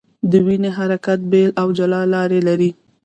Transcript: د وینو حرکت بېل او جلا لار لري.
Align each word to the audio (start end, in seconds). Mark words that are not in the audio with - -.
د 0.31 0.33
وینو 0.45 0.69
حرکت 0.77 1.19
بېل 1.31 1.49
او 1.61 1.67
جلا 1.77 2.01
لار 2.13 2.31
لري. 2.47 2.71